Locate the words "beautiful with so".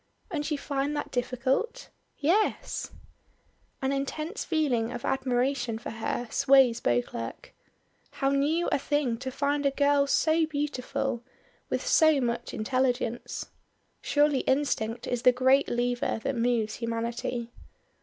10.47-12.19